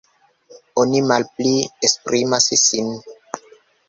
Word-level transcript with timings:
Oni 0.83 1.01
malpli 1.11 1.51
esprimas 1.89 2.47
sin. 2.63 2.89